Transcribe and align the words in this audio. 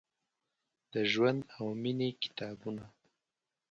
د 0.93 0.95
ژوند 1.11 1.41
او 1.57 1.65
میینې 1.81 2.09
کتابونه، 2.23 2.85